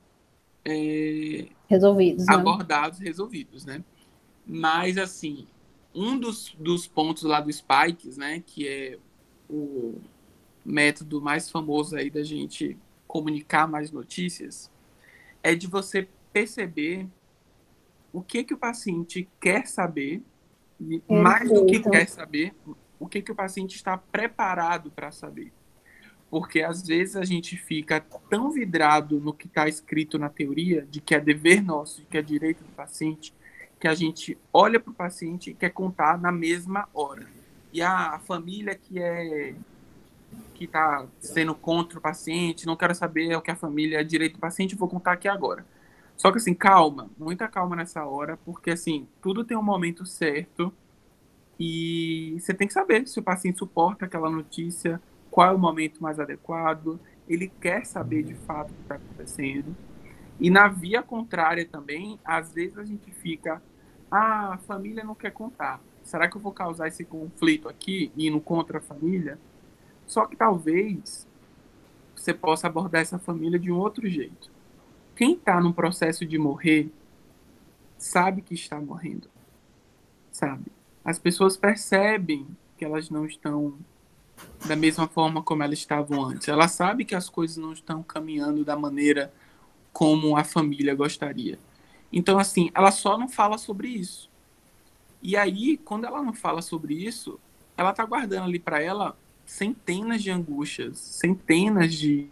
[0.64, 2.34] é, resolvidos, né?
[2.34, 3.06] abordados, né?
[3.06, 3.82] resolvidos, né?
[4.46, 5.46] Mas, assim,
[5.98, 8.98] um dos, dos pontos lá do Spikes, né, que é
[9.50, 10.00] o
[10.64, 14.70] método mais famoso aí da gente comunicar mais notícias,
[15.42, 17.06] é de você perceber
[18.12, 20.22] o que que o paciente quer saber,
[20.80, 22.54] e mais do que quer saber,
[22.98, 25.52] o que, que o paciente está preparado para saber.
[26.30, 31.00] Porque às vezes a gente fica tão vidrado no que está escrito na teoria, de
[31.00, 33.34] que é dever nosso, de que é direito do paciente,
[33.78, 37.26] que a gente olha para o paciente e quer contar na mesma hora.
[37.72, 39.54] E a família que é
[40.54, 44.34] que está sendo contra o paciente, não quero saber o que a família é direito
[44.34, 45.64] do paciente, vou contar aqui agora.
[46.16, 50.72] Só que assim, calma, muita calma nessa hora, porque assim, tudo tem um momento certo
[51.58, 56.02] e você tem que saber se o paciente suporta aquela notícia, qual é o momento
[56.02, 59.76] mais adequado, ele quer saber de fato o que está acontecendo.
[60.40, 63.62] E na via contrária também, às vezes a gente fica,
[64.10, 65.80] ah, a família não quer contar.
[66.02, 69.38] Será que eu vou causar esse conflito aqui, indo contra a família?
[70.06, 71.26] Só que talvez
[72.16, 74.50] você possa abordar essa família de um outro jeito.
[75.14, 76.90] Quem está no processo de morrer
[77.96, 79.28] sabe que está morrendo,
[80.30, 80.70] sabe?
[81.04, 82.46] As pessoas percebem
[82.76, 83.74] que elas não estão
[84.66, 86.48] da mesma forma como elas estavam antes.
[86.48, 89.32] Ela sabe que as coisas não estão caminhando da maneira
[89.98, 91.58] como a família gostaria.
[92.12, 94.30] Então, assim, ela só não fala sobre isso.
[95.20, 97.40] E aí, quando ela não fala sobre isso,
[97.76, 102.30] ela tá guardando ali para ela centenas de angústias, centenas de,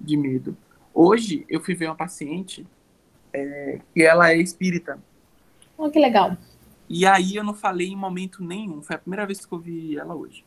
[0.00, 0.56] de medo.
[0.94, 2.66] Hoje eu fui ver uma paciente
[3.30, 4.98] é, que ela é espírita.
[5.76, 6.34] Oh, que legal.
[6.88, 8.80] E aí eu não falei em momento nenhum.
[8.80, 10.46] Foi a primeira vez que eu vi ela hoje.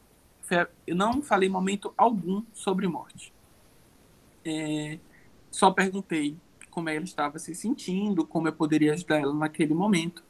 [0.88, 3.32] Eu não falei em momento algum sobre morte.
[4.44, 4.98] É,
[5.52, 6.36] só perguntei
[6.76, 10.22] como ela estava se sentindo, como eu poderia ajudar ela naquele momento.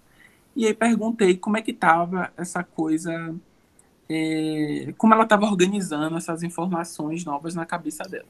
[0.56, 3.36] E aí perguntei como é que estava essa coisa
[4.08, 8.28] é, como ela estava organizando essas informações novas na cabeça dela.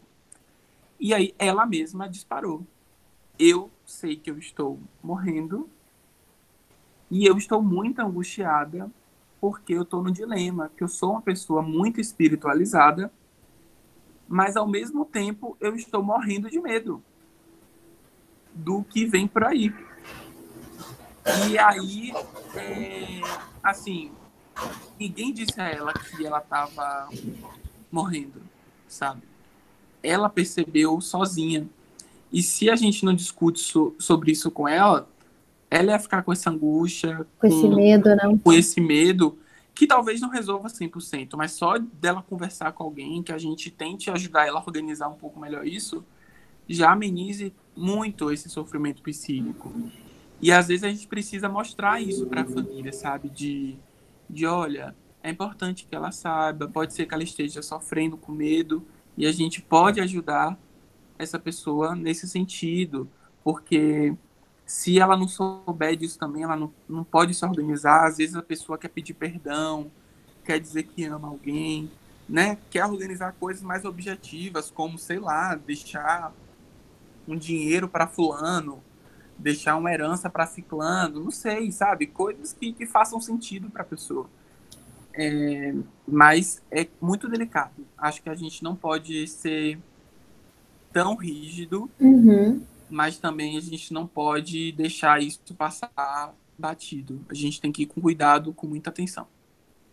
[0.97, 2.65] E aí ela mesma disparou.
[3.37, 5.69] Eu sei que eu estou morrendo
[7.11, 8.89] e eu estou muito angustiada
[9.41, 13.11] porque eu estou no dilema, que eu sou uma pessoa muito espiritualizada,
[14.25, 17.03] mas ao mesmo tempo eu estou morrendo de medo
[18.55, 19.73] do que vem por aí.
[21.49, 22.13] E aí,
[22.55, 23.21] é,
[23.61, 24.11] assim,
[24.99, 27.09] ninguém disse a ela que ela estava
[27.91, 28.41] morrendo,
[28.87, 29.23] sabe?
[30.01, 31.67] Ela percebeu sozinha.
[32.31, 35.09] E se a gente não discute so, sobre isso com ela,
[35.69, 38.37] ela ia ficar com essa angústia, com, com esse medo, não?
[38.37, 39.37] Com esse medo,
[39.73, 44.09] que talvez não resolva 100%, mas só dela conversar com alguém, que a gente tente
[44.09, 46.05] ajudar ela a organizar um pouco melhor isso,
[46.67, 49.73] já amenize muito esse sofrimento psíquico.
[50.41, 53.29] E às vezes a gente precisa mostrar isso para a família, sabe?
[53.29, 53.77] De
[54.29, 58.85] de olha, é importante que ela saiba, pode ser que ela esteja sofrendo com medo
[59.17, 60.57] e a gente pode ajudar
[61.17, 63.09] essa pessoa nesse sentido,
[63.43, 64.13] porque
[64.65, 68.07] se ela não souber disso também, ela não, não pode se organizar.
[68.07, 69.91] Às vezes a pessoa quer pedir perdão,
[70.43, 71.89] quer dizer que ama alguém,
[72.27, 72.57] né?
[72.69, 76.33] Quer organizar coisas mais objetivas, como, sei lá, deixar
[77.27, 78.83] um dinheiro para fulano,
[79.37, 82.07] deixar uma herança para ciclano, não sei, sabe?
[82.07, 84.29] Coisas que, que façam sentido para a pessoa.
[85.13, 85.73] É,
[86.07, 87.85] mas é muito delicado.
[87.97, 89.77] Acho que a gente não pode ser
[90.91, 92.61] tão rígido, uhum.
[92.89, 97.19] mas também a gente não pode deixar isso passar batido.
[97.29, 99.27] A gente tem que ir com cuidado, com muita atenção.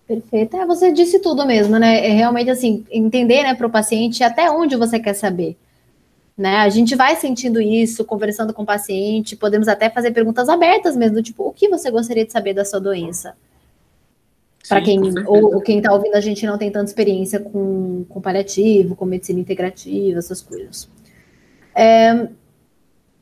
[0.07, 0.57] Perfeito.
[0.57, 2.07] É, você disse tudo mesmo, né?
[2.07, 5.57] É realmente assim, entender né, para o paciente até onde você quer saber.
[6.37, 6.57] Né?
[6.57, 11.23] A gente vai sentindo isso, conversando com o paciente, podemos até fazer perguntas abertas mesmo,
[11.23, 13.35] tipo, o que você gostaria de saber da sua doença?
[14.69, 18.21] Para quem ou, ou quem está ouvindo a gente não tem tanta experiência com, com
[18.21, 20.89] paliativo, com medicina integrativa, essas coisas.
[21.75, 22.29] É,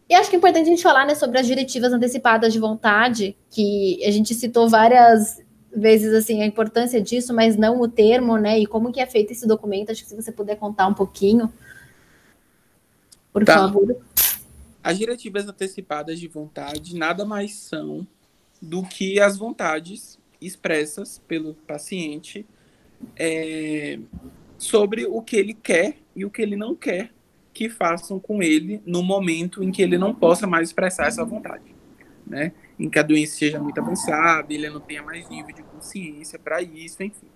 [0.09, 3.37] e acho que é importante a gente falar né, sobre as diretivas antecipadas de vontade,
[3.49, 5.41] que a gente citou várias
[5.75, 8.59] vezes assim a importância disso, mas não o termo, né?
[8.59, 9.93] E como que é feito esse documento.
[9.93, 11.51] Acho que se você puder contar um pouquinho
[13.33, 13.55] por tá.
[13.59, 13.97] favor.
[14.83, 18.07] As diretivas antecipadas de vontade nada mais são
[18.61, 22.47] do que as vontades expressas pelo paciente
[23.17, 23.99] é,
[24.59, 27.13] sobre o que ele quer e o que ele não quer
[27.53, 31.75] que façam com ele no momento em que ele não possa mais expressar essa vontade,
[32.27, 32.53] né?
[32.79, 36.63] Em que a doença seja muito avançada, ele não tenha mais nível de consciência para
[36.63, 37.27] isso, enfim.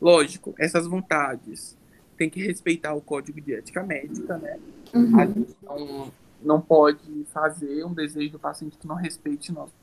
[0.00, 1.76] Lógico, essas vontades
[2.16, 4.58] têm que respeitar o código de ética médica, né?
[4.96, 5.20] Uhum.
[5.20, 9.74] A gente não, não pode fazer um desejo do paciente que não respeite nosso,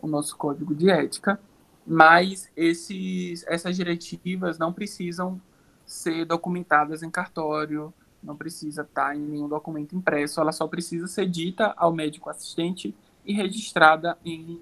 [0.00, 1.40] o nosso código de ética,
[1.86, 5.40] mas esses, essas diretivas não precisam
[5.86, 11.28] ser documentadas em cartório, não precisa estar em nenhum documento impresso, ela só precisa ser
[11.28, 14.60] dita ao médico assistente e registrada em,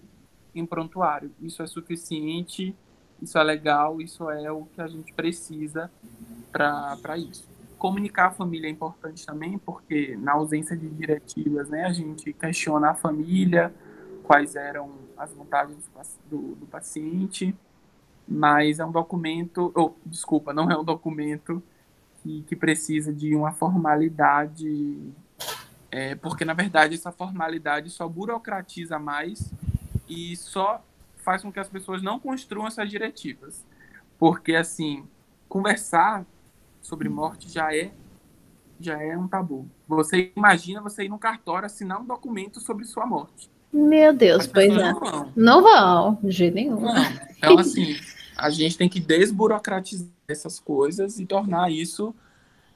[0.54, 1.32] em prontuário.
[1.40, 2.74] Isso é suficiente
[3.20, 5.90] Isso é legal, isso é o que a gente precisa
[6.52, 7.44] para isso.
[7.78, 12.90] Comunicar a família é importante também, porque na ausência de diretivas, né, a gente questiona
[12.90, 13.72] a família,
[14.22, 15.76] quais eram as vontades
[16.28, 17.54] do, do paciente,
[18.26, 21.62] mas é um documento, ou, desculpa, não é um documento
[22.22, 25.12] que, que precisa de uma formalidade,
[25.90, 29.52] é, porque na verdade essa formalidade só burocratiza mais
[30.08, 30.82] e só
[31.26, 33.64] faz com que as pessoas não construam essas diretivas.
[34.16, 35.04] Porque, assim,
[35.48, 36.24] conversar
[36.86, 37.90] sobre morte já é
[38.78, 39.68] já é um tabu.
[39.88, 43.50] Você imagina você ir no cartório assinar um documento sobre sua morte.
[43.72, 44.92] Meu Deus, pois é.
[44.92, 45.32] Não vão.
[45.34, 46.80] não vão, de jeito nenhum.
[46.80, 46.94] Não.
[47.36, 47.96] Então, assim,
[48.36, 52.14] a gente tem que desburocratizar essas coisas e tornar isso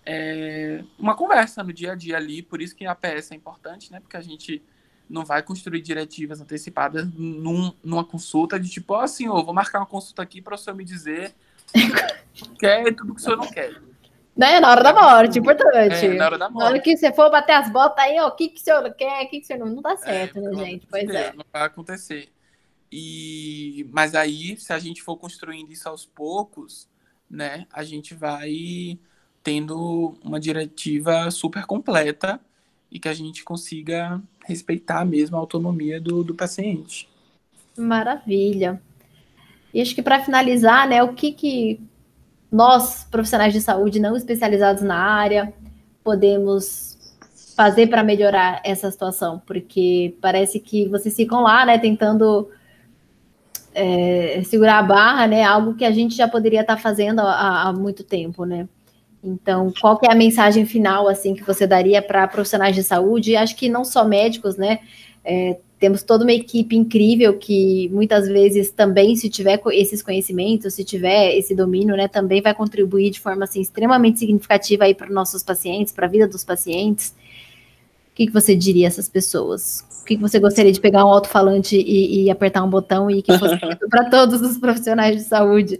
[0.05, 2.43] é, uma conversa no dia a dia ali.
[2.43, 4.01] Por isso que a PS é importante, né?
[4.01, 4.63] Porque a gente
[5.09, 9.81] não vai construir diretivas antecipadas num, numa consulta de tipo, ó, oh, senhor, vou marcar
[9.81, 11.35] uma consulta aqui para o senhor me dizer
[12.59, 13.90] quer tudo que o senhor não quer.
[14.37, 14.61] Né?
[14.61, 16.07] Na hora da morte, importante.
[16.07, 16.65] É, na hora da morte.
[16.65, 18.95] Na hora que você for bater as botas aí, ó, o que, que o senhor
[18.95, 19.75] quer, o que, que o senhor não.
[19.75, 20.87] Não dá certo, é, né, gente?
[20.87, 21.33] Pois é.
[21.33, 22.29] Não vai acontecer.
[22.93, 26.89] E, mas aí, se a gente for construindo isso aos poucos,
[27.31, 28.99] né, a gente vai
[29.43, 32.41] tendo uma diretiva super completa
[32.91, 37.09] e que a gente consiga respeitar mesmo a autonomia do, do paciente.
[37.77, 38.83] Maravilha.
[39.73, 41.81] E acho que para finalizar, né, o que, que
[42.51, 45.53] nós, profissionais de saúde não especializados na área,
[46.03, 46.99] podemos
[47.57, 49.41] fazer para melhorar essa situação?
[49.47, 52.49] Porque parece que vocês ficam lá, né, tentando
[53.75, 57.69] é, segurar a barra, né, algo que a gente já poderia estar tá fazendo há,
[57.69, 58.69] há muito tempo, né?
[59.23, 63.37] Então, qual que é a mensagem final assim que você daria para profissionais de saúde?
[63.37, 64.81] Acho que não só médicos, né?
[65.23, 70.85] É, temos toda uma equipe incrível que muitas vezes também, se tiver esses conhecimentos, se
[70.85, 75.15] tiver esse domínio, né, também vai contribuir de forma assim extremamente significativa aí para os
[75.15, 77.15] nossos pacientes, para a vida dos pacientes.
[78.13, 79.87] O que, que você diria a essas pessoas?
[80.03, 83.23] O que, que você gostaria de pegar um alto-falante e, e, apertar um botão e
[83.23, 83.57] que fosse
[83.89, 85.79] para todos os profissionais de saúde?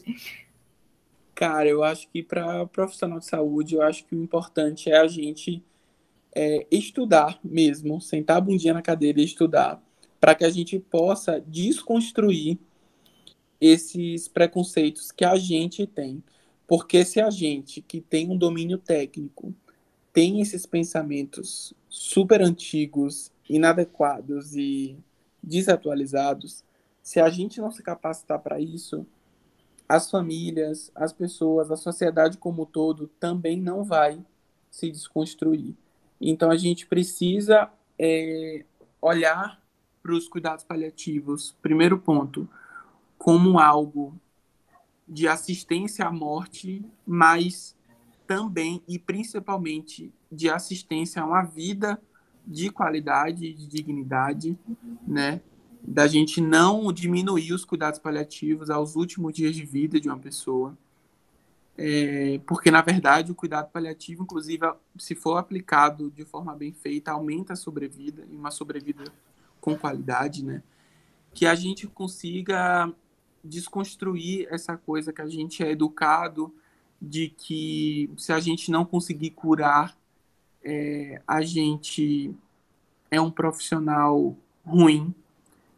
[1.35, 5.07] Cara, eu acho que para profissional de saúde, eu acho que o importante é a
[5.07, 5.63] gente
[6.35, 9.83] é, estudar mesmo, sentar a bundinha na cadeira e estudar,
[10.21, 12.59] para que a gente possa desconstruir
[13.61, 16.23] esses preconceitos que a gente tem.
[16.67, 19.55] Porque se a gente, que tem um domínio técnico,
[20.13, 24.97] tem esses pensamentos super antigos, inadequados e
[25.43, 26.63] desatualizados,
[27.03, 29.07] se a gente não se capacitar para isso,
[29.89, 34.25] as famílias, as pessoas, a sociedade como um todo também não vai
[34.71, 35.75] se desconstruir.
[36.21, 38.65] Então a gente precisa é,
[39.03, 39.60] olhar
[40.03, 42.49] para os cuidados paliativos, primeiro ponto,
[43.19, 44.15] como algo
[45.07, 47.77] de assistência à morte, mas
[48.27, 52.01] também e principalmente de assistência a uma vida
[52.47, 54.59] de qualidade, de dignidade,
[55.07, 55.41] né?
[55.83, 60.77] da gente não diminuir os cuidados paliativos aos últimos dias de vida de uma pessoa.
[61.77, 67.13] É, porque, na verdade, o cuidado paliativo, inclusive, se for aplicado de forma bem feita,
[67.13, 69.05] aumenta a sobrevida e uma sobrevida
[69.61, 70.63] com qualidade, né?
[71.35, 72.93] Que a gente consiga
[73.43, 76.55] desconstruir essa coisa que a gente é educado
[77.01, 79.97] de que se a gente não conseguir curar,
[80.63, 82.35] é, a gente
[83.11, 85.15] é um profissional ruim,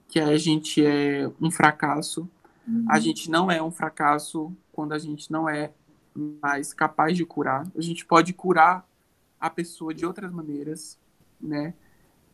[0.08, 2.28] que a gente é um fracasso.
[2.66, 2.84] Uhum.
[2.88, 5.70] A gente não é um fracasso quando a gente não é
[6.42, 7.66] mais capaz de curar.
[7.76, 8.86] A gente pode curar
[9.40, 10.98] a pessoa de outras maneiras,
[11.40, 11.74] né?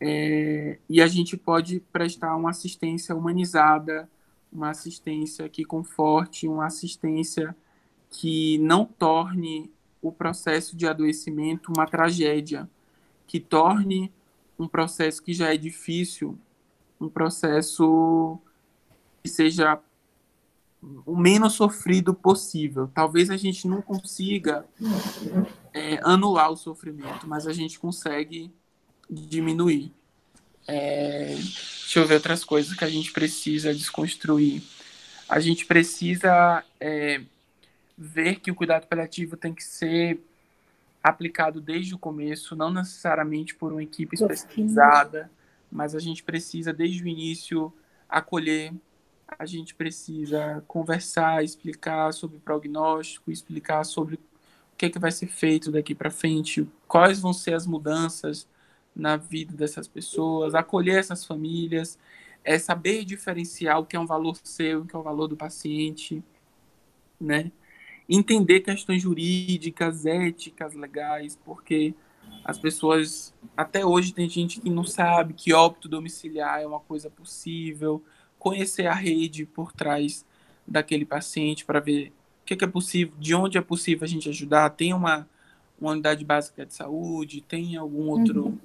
[0.00, 4.08] É, e a gente pode prestar uma assistência humanizada,
[4.52, 7.54] uma assistência que conforte, uma assistência
[8.10, 12.68] que não torne o processo de adoecimento uma tragédia,
[13.26, 14.12] que torne
[14.58, 16.38] um processo que já é difícil
[17.00, 18.38] um processo
[19.22, 19.80] que seja
[21.04, 22.88] o menos sofrido possível.
[22.94, 24.64] Talvez a gente não consiga
[25.72, 28.52] é, anular o sofrimento, mas a gente consegue
[29.08, 29.92] diminuir.
[30.66, 34.62] É, deixa eu ver outras coisas que a gente precisa desconstruir.
[35.28, 37.22] A gente precisa é,
[37.96, 40.20] ver que o cuidado paliativo tem que ser
[41.02, 45.30] aplicado desde o começo, não necessariamente por uma equipe especializada
[45.70, 47.72] mas a gente precisa, desde o início,
[48.08, 48.72] acolher,
[49.38, 55.26] a gente precisa conversar, explicar sobre prognóstico, explicar sobre o que, é que vai ser
[55.26, 58.48] feito daqui para frente, quais vão ser as mudanças
[58.98, 61.98] na vida dessas pessoas, acolher essas famílias,
[62.44, 65.36] é saber diferenciar o que é um valor seu, o que é o valor do
[65.36, 66.22] paciente,
[67.20, 67.52] né?
[68.08, 71.94] Entender questões jurídicas, éticas, legais, porque
[72.44, 77.10] as pessoas até hoje tem gente que não sabe que óbito domiciliar é uma coisa
[77.10, 78.02] possível,
[78.38, 80.24] conhecer a rede por trás
[80.66, 84.70] daquele paciente para ver o que é, possível, de onde é possível a gente ajudar,
[84.70, 85.28] tem uma,
[85.78, 88.58] uma unidade básica de saúde, tem algum outro uhum.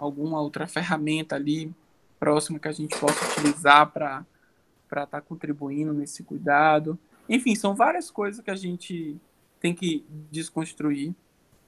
[0.00, 1.72] Alguma outra ferramenta ali
[2.18, 4.24] próxima que a gente possa utilizar para
[4.88, 6.98] estar tá contribuindo nesse cuidado.
[7.28, 9.16] Enfim, são várias coisas que a gente
[9.60, 11.14] tem que desconstruir,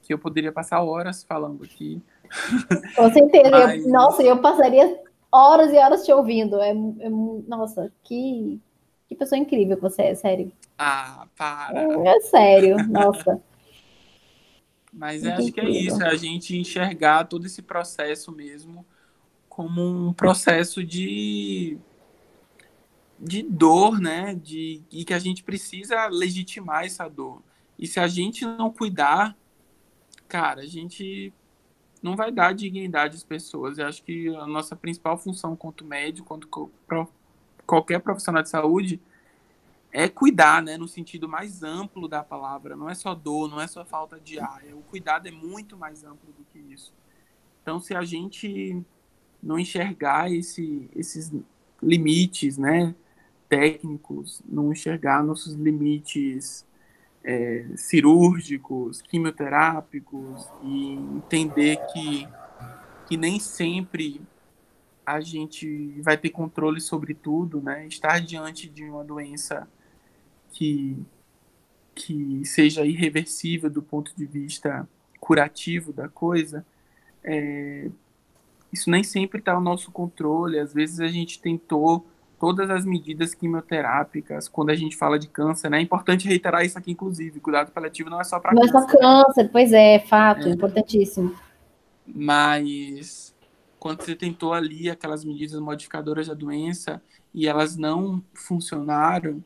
[0.01, 2.01] que eu poderia passar horas falando aqui.
[2.95, 3.51] Com certeza.
[3.51, 3.85] Mas...
[3.85, 4.99] Eu, nossa, eu passaria
[5.31, 6.59] horas e horas te ouvindo.
[6.59, 7.09] É, é,
[7.47, 8.59] nossa, que,
[9.07, 10.51] que pessoa incrível você é, sério.
[10.77, 11.79] Ah, para.
[11.79, 13.41] É, é sério, nossa.
[14.91, 18.85] Mas acho que é isso, é a gente enxergar todo esse processo mesmo
[19.47, 21.77] como um processo de
[23.19, 24.33] de dor, né?
[24.33, 27.43] De, e que a gente precisa legitimar essa dor.
[27.77, 29.37] E se a gente não cuidar,
[30.27, 31.31] cara, a gente
[32.01, 33.77] não vai dar dignidade às pessoas.
[33.77, 36.71] Eu acho que a nossa principal função quanto médico, quanto
[37.65, 38.99] qualquer profissional de saúde,
[39.91, 40.77] é cuidar, né?
[40.77, 42.75] No sentido mais amplo da palavra.
[42.75, 44.61] Não é só dor, não é só falta de ar.
[44.67, 46.93] É, o cuidado é muito mais amplo do que isso.
[47.61, 48.81] Então, se a gente
[49.41, 51.31] não enxergar esse, esses
[51.81, 52.95] limites, né?
[53.51, 56.65] técnicos, não enxergar nossos limites
[57.21, 62.25] é, cirúrgicos, quimioterápicos e entender que,
[63.09, 64.21] que nem sempre
[65.05, 67.85] a gente vai ter controle sobre tudo, né?
[67.87, 69.67] Estar diante de uma doença
[70.51, 70.97] que,
[71.95, 74.87] que seja irreversível do ponto de vista
[75.19, 76.65] curativo da coisa,
[77.23, 77.89] é,
[78.71, 80.59] isso nem sempre está ao nosso controle.
[80.59, 82.05] Às vezes a gente tentou
[82.39, 85.77] todas as medidas quimioterápicas quando a gente fala de câncer, né?
[85.77, 87.39] É importante reiterar isso aqui, inclusive.
[87.39, 88.73] Cuidado paliativo não é só para câncer.
[88.73, 90.51] Não é só câncer, pois é, fato, é.
[90.51, 91.35] importantíssimo.
[92.05, 93.35] Mas
[93.79, 97.01] quando você tentou ali aquelas medidas modificadoras da doença
[97.33, 99.43] e elas não funcionaram,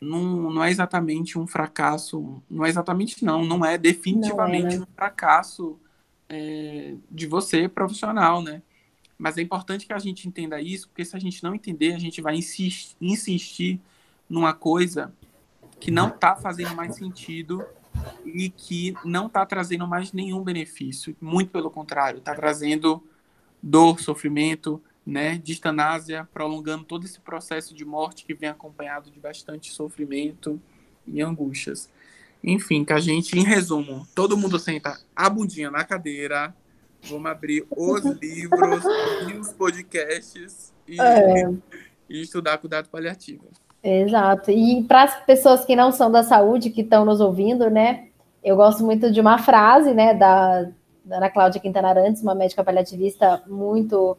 [0.00, 4.76] não, não é exatamente um fracasso, não é exatamente não, não é definitivamente não é,
[4.76, 4.82] né?
[4.82, 5.78] um fracasso
[6.28, 8.62] é, de você profissional, né?
[9.18, 11.98] Mas é importante que a gente entenda isso, porque se a gente não entender, a
[11.98, 13.80] gente vai insistir, insistir
[14.28, 15.12] numa coisa
[15.80, 17.64] que não está fazendo mais sentido
[18.24, 21.16] e que não está trazendo mais nenhum benefício.
[21.20, 23.02] Muito pelo contrário, está trazendo
[23.60, 29.72] dor, sofrimento, né, distanásia, prolongando todo esse processo de morte que vem acompanhado de bastante
[29.72, 30.60] sofrimento
[31.06, 31.88] e angústias.
[32.44, 36.54] Enfim, que a gente, em resumo, todo mundo senta a bundinha na cadeira,
[37.02, 38.84] Vamos abrir os livros
[39.28, 41.50] e os podcasts e, é.
[42.08, 43.44] e estudar cuidado paliativo.
[43.82, 44.50] Exato.
[44.50, 48.08] E para as pessoas que não são da saúde, que estão nos ouvindo, né?
[48.42, 50.64] Eu gosto muito de uma frase, né, da,
[51.04, 54.16] da Ana Cláudia Quintana Arantes, uma médica paliativista muito,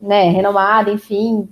[0.00, 1.48] né, renomada, enfim,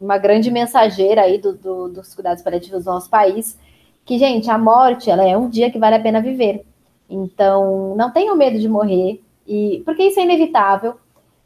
[0.00, 3.58] uma grande mensageira aí do, do, dos cuidados paliativos do nosso país,
[4.04, 6.64] que, gente, a morte, ela é um dia que vale a pena viver.
[7.08, 10.96] Então, não tenham medo de morrer, e porque isso é inevitável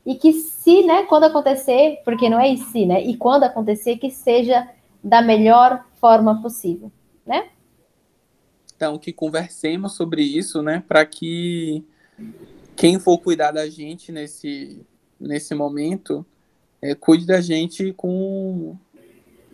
[0.05, 3.97] e que se, né, quando acontecer, porque não é e se, né, e quando acontecer
[3.97, 4.69] que seja
[5.03, 6.91] da melhor forma possível,
[7.27, 7.49] né?
[8.75, 11.85] Então que conversemos sobre isso, né, para que
[12.75, 14.81] quem for cuidar da gente nesse
[15.21, 16.25] nesse momento
[16.81, 18.77] é, cuide da gente com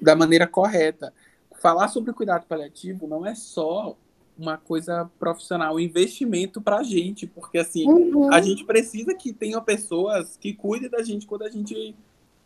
[0.01, 1.13] da maneira correta.
[1.61, 3.97] Falar sobre cuidado paliativo não é só
[4.39, 8.33] uma coisa profissional, um investimento para a gente, porque assim, uhum.
[8.33, 11.97] a gente precisa que tenha pessoas que cuidem da gente quando a gente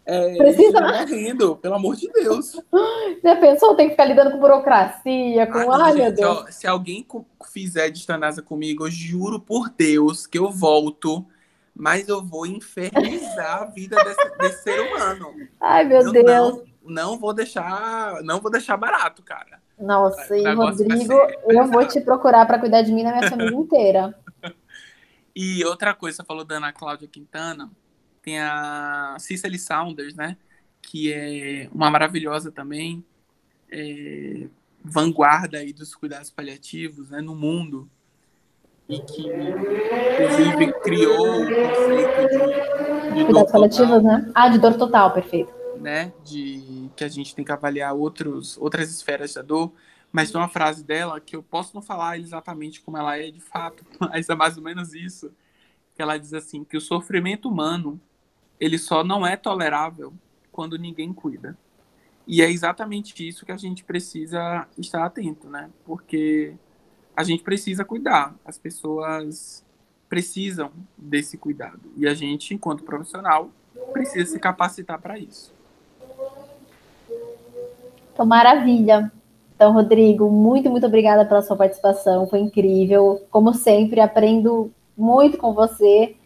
[0.06, 2.56] é, precisa morrendo, pelo amor de Deus.
[3.22, 6.38] Já pensou, tem que ficar lidando com burocracia, com ah, ai, gente, meu Deus.
[6.38, 7.06] Ó, se alguém
[7.52, 11.26] fizer distanasa comigo, eu juro por Deus que eu volto,
[11.80, 15.34] mas eu vou infernizar a vida desse, desse ser humano.
[15.58, 16.26] Ai, meu eu Deus.
[16.26, 19.62] Não, não vou deixar, não vou deixar barato, cara.
[19.78, 21.14] Nossa, e Rodrigo,
[21.48, 24.14] eu vou te procurar para cuidar de mim na minha família inteira.
[25.42, 27.70] E outra coisa, você falou da Ana Cláudia Quintana,
[28.20, 30.36] tem a Cicely Saunders, né?
[30.82, 33.02] Que é uma maravilhosa também,
[33.70, 34.48] é,
[34.84, 37.88] vanguarda aí dos cuidados paliativos né, no mundo.
[38.90, 44.32] E que, inclusive, criou o conceito de, de cuidados paliativos, né?
[44.34, 45.52] Ah, de dor total, perfeito.
[45.76, 46.12] Né?
[46.24, 49.72] De que a gente tem que avaliar outros, outras esferas da dor,
[50.10, 53.40] mas tem uma frase dela que eu posso não falar exatamente como ela é de
[53.40, 55.32] fato, mas é mais ou menos isso,
[55.94, 58.00] que ela diz assim, que o sofrimento humano,
[58.58, 60.12] ele só não é tolerável
[60.50, 61.56] quando ninguém cuida.
[62.26, 65.70] E é exatamente isso que a gente precisa estar atento, né?
[65.84, 66.56] Porque
[67.20, 69.62] a gente precisa cuidar, as pessoas
[70.08, 71.80] precisam desse cuidado.
[71.96, 73.50] E a gente, enquanto profissional,
[73.92, 75.52] precisa se capacitar para isso.
[78.12, 79.12] Então, maravilha.
[79.54, 83.22] Então, Rodrigo, muito, muito obrigada pela sua participação, foi incrível.
[83.30, 86.16] Como sempre, aprendo muito com você.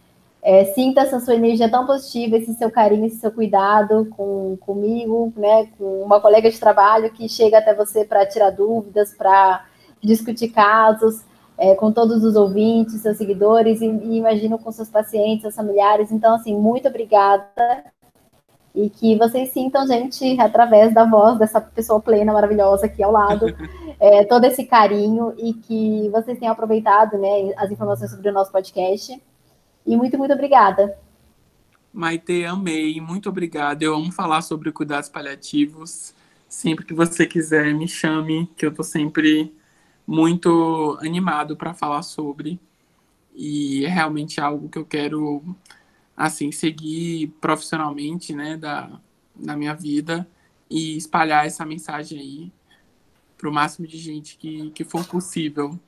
[0.41, 5.33] É, sinta essa sua energia tão positiva, esse seu carinho, esse seu cuidado com, comigo,
[5.37, 9.65] né, com uma colega de trabalho que chega até você para tirar dúvidas, para
[10.07, 11.25] discutir casos,
[11.57, 16.11] é, com todos os ouvintes, seus seguidores, e, e imagino com seus pacientes, seus familiares.
[16.11, 17.85] Então, assim, muito obrigada.
[18.75, 23.47] E que vocês sintam, gente, através da voz dessa pessoa plena, maravilhosa aqui ao lado,
[24.01, 28.51] é, todo esse carinho e que vocês tenham aproveitado né, as informações sobre o nosso
[28.51, 29.23] podcast.
[29.87, 30.97] E muito, muito obrigada.
[31.93, 33.85] Maite, amei, muito obrigada.
[33.85, 36.13] Eu amo falar sobre cuidados paliativos.
[36.49, 39.55] Sempre que você quiser, me chame, que eu estou sempre
[40.07, 42.61] muito animado para falar sobre.
[43.35, 45.43] E é realmente algo que eu quero
[46.17, 49.01] assim seguir profissionalmente, né, da,
[49.35, 50.27] da minha vida
[50.71, 52.53] e espalhar essa mensagem aí
[53.37, 55.79] para o máximo de gente que, que for possível.